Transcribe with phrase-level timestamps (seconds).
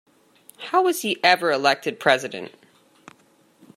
[0.57, 2.51] How was he ever elected President?